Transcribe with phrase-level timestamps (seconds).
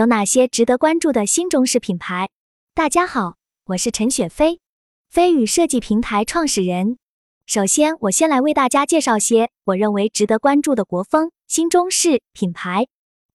[0.00, 2.30] 有哪些值得关注的新中式品牌？
[2.72, 3.34] 大家好，
[3.66, 4.58] 我是陈雪飞，
[5.10, 6.96] 飞宇设计平台创始人。
[7.44, 12.86] 首先，我先来为大家介绍些我认为值得关注的国风新中式品牌。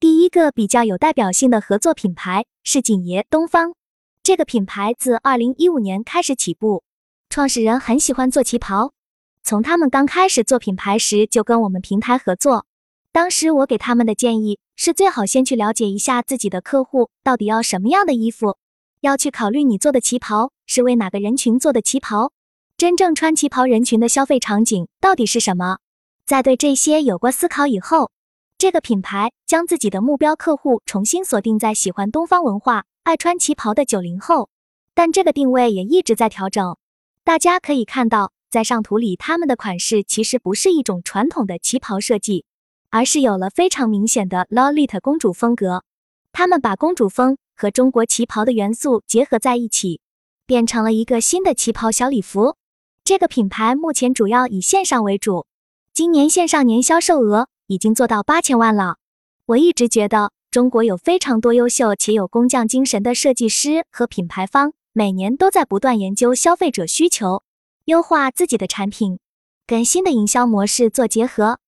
[0.00, 3.74] 第一个比较有代表性的合作品牌是锦爷东方。
[4.22, 6.82] 这个品牌自2015年开始起步，
[7.28, 8.94] 创始人很喜欢做旗袍。
[9.42, 12.64] 从他们刚开始做品牌时就跟我们平台合作。
[13.12, 18.58] 当时我给他们的建议是，最好先去了解一下自己的客户到底要什么样的衣服，
[19.00, 22.32] 要去考虑你做的旗袍是为哪个人群做的旗袍。
[22.76, 25.78] 真正穿旗袍人群的消费场景到底是什么？
[26.26, 28.10] 在对这些有过思考以后，
[28.58, 34.48] 这个品牌将自己的目标客户重新锁定在喜欢东方文化、爱穿旗袍的九零后。
[34.92, 36.76] 但这个定位也一直在调整。
[37.24, 42.44] 大家可以看到，在上图里，他们的款式其实不是一种传统的旗袍设计，
[42.94, 45.82] 而是有了非常明显的 Lolita 公主风格。
[46.30, 50.00] 他们把公主风和中国旗袍的元素结合在一起，
[50.46, 52.54] 变成了一个新的旗袍小礼服。
[53.02, 55.44] 这个品牌目前主要以线上为主，
[55.92, 58.98] 今年线上年销售额已经做到八千万了。
[59.46, 67.42] 我一直觉得中国有非常多优秀且有工匠精神的设计师和品牌方，每年都在不断研究消费者需求，
[67.86, 69.18] 优化自己的产品，
[69.66, 71.58] 跟新的营销模式做结合，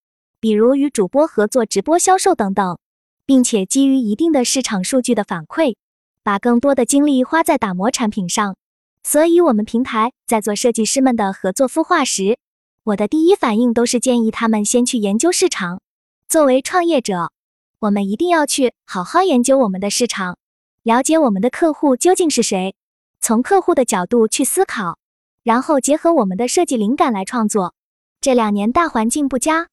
[0.41, 2.79] 比如与主播合作直播销售等等，
[3.25, 5.77] 并且基于一定的市场数据的反馈，
[6.23, 8.57] 把更多的精力花在打磨产品上。
[9.03, 12.39] 所以，我们平台在做设计师们的合作孵化时，
[12.83, 15.81] 我的第一反应都是建议他们先去研究市场。
[16.29, 17.31] 作为创业者，
[17.79, 20.37] 我们一定要去好好研究我们的市场，
[20.83, 22.75] 了解我们的客户究竟是谁，
[23.21, 24.99] 从客户的角度去思考，
[25.45, 27.75] 然后结合我们的设计灵感来创作。
[28.21, 29.69] 这两年大环境不佳，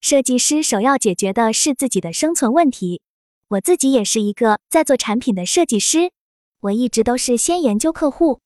[0.00, 3.02] 设计师首要解决的是自己的生存问题。
[3.48, 6.12] 我自己也是一个在做产品的设计师，
[6.60, 8.40] 我一直都是先研究客户。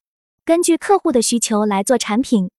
[0.44, 2.50] 根据客户的需求来做产品，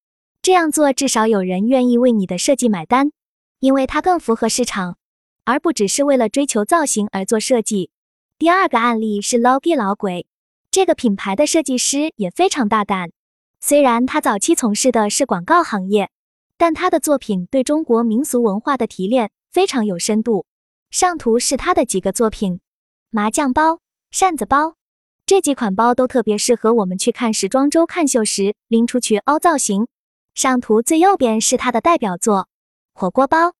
[0.41, 3.11] 这样做至少有人愿意为你的设计买单，
[3.59, 4.97] 因为它更符合市场，
[5.43, 7.89] 而不只是为了追求造型而做设计。
[8.37, 10.27] 第二个案例是 Logi 老鬼，
[10.69, 13.11] 这个品牌的设计师也非常大胆。
[13.59, 16.09] 虽然他早期从事的是广告行业，
[16.57, 20.45] 但他的作品对中国民俗文化的提炼非常有深度。
[20.89, 22.59] 上图是他的几个作品：
[23.09, 23.79] 麻将包、
[24.11, 24.75] 扇子包。
[25.25, 29.87] 这几款包都特别适合我们去看时装周看秀时拎出去凹造型。
[30.35, 32.47] 上图最右边是他的代表作
[32.93, 33.53] 火锅包。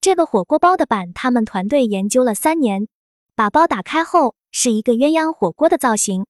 [0.00, 2.86] 这个火锅包的版，他们团队研究了三年，
[3.34, 6.24] 把包打开后是一个鸳鸯火锅的造型。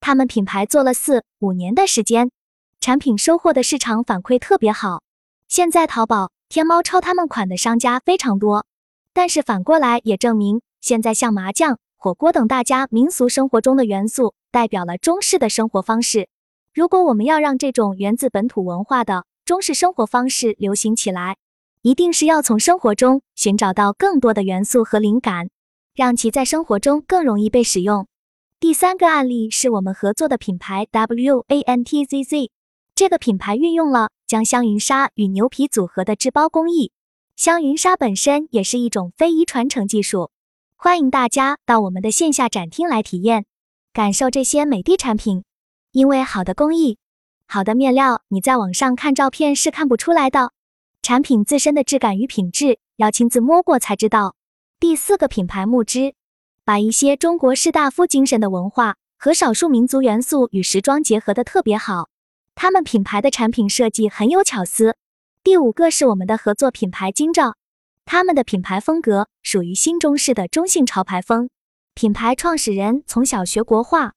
[0.00, 2.30] 他们品牌做了四五年的时间，
[2.80, 5.02] 产品收获的市场反馈特别好。
[5.52, 8.64] 现在淘宝、天猫抄他们款的商家非常多，
[9.12, 11.78] 但是反过来也证明，现在像麻将。
[11.98, 16.30] 火锅等大家民俗生活中的元素，代表了中式的生活方式。
[16.72, 21.36] 如果我们要让这种源自本土文化的中式生活方式流行起来，
[21.82, 25.50] 一定是要从生活中寻找到更多的元素和灵感，
[25.94, 28.06] 让其在生活中更容易被使用。
[28.58, 32.50] 第三个案例是我们合作的品牌 W A N T Z Z，
[32.94, 36.90] 这个品牌运用了将香云纱与牛皮组合的制包工艺。
[37.36, 40.30] 香云纱本身也是一种非遗传承技术。
[40.74, 43.44] 欢迎大家到我们的线下展厅来体验，
[43.92, 45.44] 感受这些美的产品。
[45.90, 46.96] 因为好的工艺、
[47.46, 50.52] 好的面料，你在网上看照片是看不出来的。
[51.02, 54.34] 产品自身的质感与品质要亲自摸过才知道。
[54.80, 56.14] 第四个品牌木织，
[56.64, 62.08] 把一些中国士大夫精神的文化和少数民族元素与时装结合的特别好。
[62.54, 64.96] 他们品牌的产品设计很有巧思。
[65.42, 67.56] 第五个是我们的合作品牌金兆。
[68.04, 71.48] 他们的品牌风格属于新中式的中性潮牌风。
[71.94, 74.12] 品牌创始人从小学国画，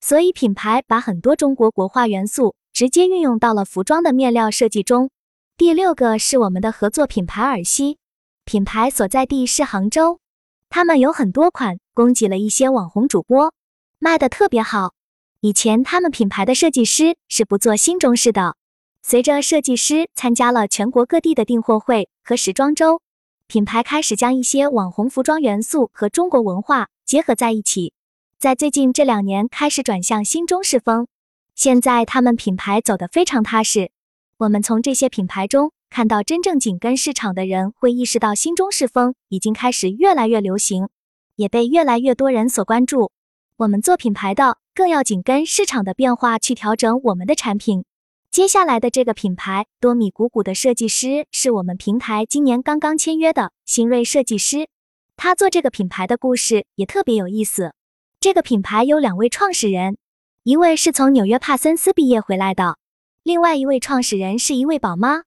[0.00, 5.10] 所以品牌把很多中国国画元素直接运用到了服装的面料设计中。
[5.56, 7.98] 第六个是我们的合作品牌尔西，
[8.44, 10.20] 品牌所在地是杭州，
[10.68, 13.52] 他们有很多款供给了一些网红主播，
[13.98, 14.94] 卖的特别好。
[15.40, 18.56] 以前他们品牌的设计师是不做新中式的，
[19.02, 23.00] 随着设计师参加了全国各地的订货会和时装周。
[23.46, 27.92] 品牌开始将一些网红服装元素和中国文化结合在一起，
[28.36, 31.06] 在最近这两年开始转向新中式风。
[31.54, 33.92] 现在他们品牌走得非常踏实。
[34.38, 40.88] 我们从这些品牌中看到，真正紧跟市场的人会意识到新中式风已经开始越来越流行，
[41.36, 43.12] 也被越来越多人所关注。
[43.56, 47.84] 我们做品牌的更要紧跟市场的变化去调整我们的产品。
[48.30, 54.68] 接下来的这个品牌多米谷谷的设计师是我们平台今年刚刚签约的新锐设计师，
[55.16, 57.72] 他做这个品牌的故事也特别有意思。
[58.20, 59.98] 这个品牌有两位创始人，
[60.44, 62.76] 一位是从纽约帕森斯毕业回来的，
[63.24, 65.22] 另外一位创始人是一位宝妈。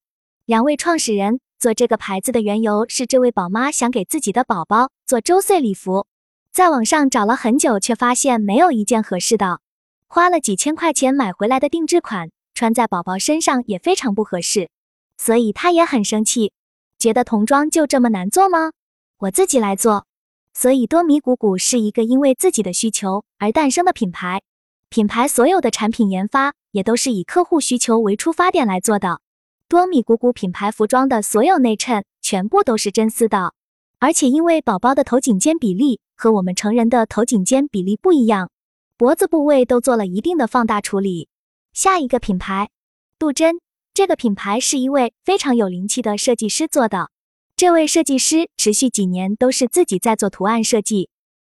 [0.45, 6.07] 两位创始人做这个牌子的缘由是，这位宝妈想给自己的宝宝做周岁礼服，
[6.53, 9.62] 在网上找了很久，却发现没有一件合适的，
[10.07, 14.69] 花了几千块钱买回来的定制款，穿在宝宝身上也非常不合适，
[15.18, 16.51] 所以他也很生气，
[17.00, 18.71] 觉得童装就这么难做吗？
[19.19, 20.06] 我自己来做。
[20.53, 24.42] 所以多米谷谷是一个因为自己的需求而诞生的品牌，
[24.89, 29.21] 品牌所有的产品研发也都是以客户需求为出发点来做的。
[29.69, 33.53] 多米谷谷品牌服装的所有内衬全部都是真丝的，
[34.01, 38.50] 而且因为宝宝的头颈肩比例和我们成人的头颈肩比例不一样，
[38.98, 41.30] 脖子部位都做了一定的放大处理。
[41.71, 42.71] 下一个品牌，
[43.19, 43.62] 杜真，
[43.94, 47.12] 这个品牌是一位非常有灵气的设计师做的。
[47.56, 51.09] 这位设计师持续几年都是自己在做图案设计，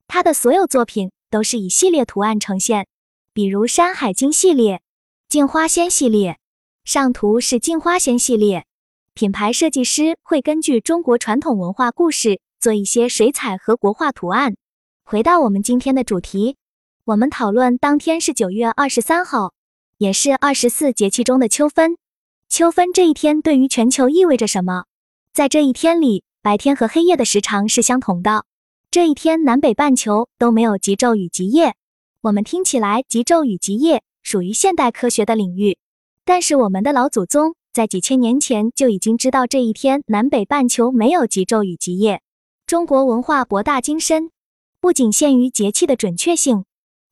[0.10, 2.86] 他的所有作品都是以系列图案呈现，
[3.34, 4.82] 比如《山海经》系列、
[5.30, 6.38] 镜花仙系列，
[6.84, 8.66] 上图是镜花仙系列。
[9.14, 14.56] 品牌设计师会根据中国传统文化故事做一些水彩和国画图案。
[15.04, 16.56] 回到我们今天的主题，
[17.04, 19.54] 我们讨论当天是九月二十三号，
[19.98, 21.98] 也是二十四节气中的秋分。
[22.48, 24.86] 秋分这一天对于全球意味着什么？
[25.34, 28.46] 在这一天里，白天和黑夜的时长是相同的。
[28.90, 31.76] 这一天，南北半球都没有极昼与极夜。
[32.22, 35.78] 我们听起来，极昼与极夜属于现代科学的领域，
[36.24, 42.22] 但是我们的老祖宗在几千年前就已经知道这一天南北半球没有极昼与极夜。
[42.68, 44.30] 中国文化博大精深，
[44.82, 46.66] 不仅限于节气的准确性。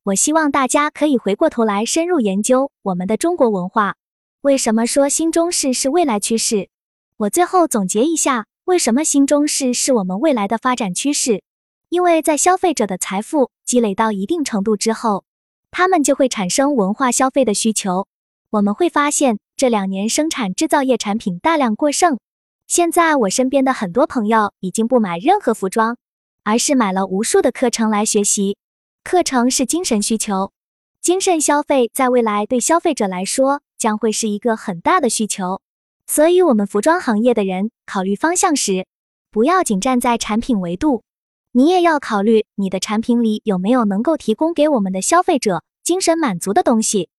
[0.03, 3.95] 我希望大家可以回过头来深入研究我们的中国文化。
[4.41, 6.67] 为什么说新中式是未来趋势？
[7.15, 11.41] 我最后总结一下，为什么新中式是我们未来的发展趋势？
[11.87, 15.23] 因为在消费者的财富积累到一定程度之后，
[15.71, 18.07] 他们就会产生文化消费的需求。
[18.51, 22.17] 我们会发现这两年生产制造业产品大量过剩。
[22.65, 25.97] 现在我身边的很多朋友已经不买任何服装，
[26.45, 28.55] 而是买了无数的课程来学习。
[29.03, 30.53] 课程是精神需求，
[31.01, 35.59] 精神消费在未来对消费者来说将会是一个很大的需求。
[36.07, 38.87] 所以，我们服装行业的人考虑方向时，
[39.29, 41.03] 不要仅站在产品维度，
[41.51, 47.09] 你也要考虑你的产品里有没有能够提供给我们的消费者精神满足的东西。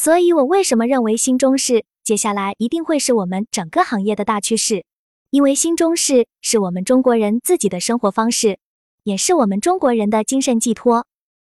[0.00, 4.84] 所以，我为什么认为新中式接下来一定会是我们整个行业的大趋势？
[5.30, 8.60] 因为新中式是我们中国人自己的生活方式，
[9.02, 11.04] 也是我们中国人的精神寄托。